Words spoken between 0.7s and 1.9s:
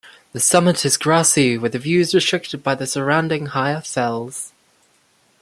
is grassy with